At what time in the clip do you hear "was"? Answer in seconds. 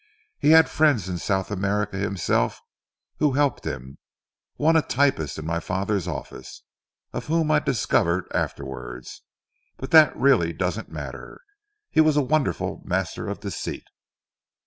12.01-12.17